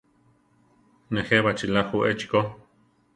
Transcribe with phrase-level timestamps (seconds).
[1.13, 2.41] Nejé baʼchíla ju echi ko.